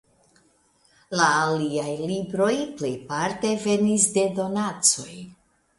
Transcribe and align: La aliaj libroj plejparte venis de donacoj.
La 1.19 1.27
aliaj 1.41 1.91
libroj 2.13 2.51
plejparte 2.81 3.55
venis 3.69 4.13
de 4.19 4.27
donacoj. 4.43 5.11